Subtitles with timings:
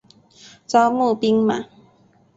[0.65, 1.63] 招募兵马。